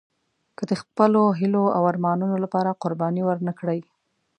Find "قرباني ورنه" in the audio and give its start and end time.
2.83-3.53